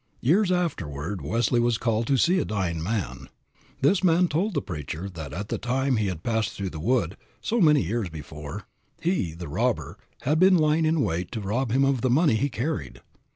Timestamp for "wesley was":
1.21-1.77